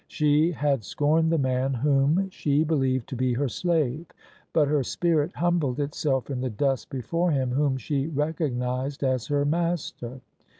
[0.07, 4.07] She had scorned the man whom THE SUBJECTION she believed to be her slave:
[4.51, 9.45] but her spirit humbled itself in the dust before him whom she recognised as her
[9.45, 10.21] master.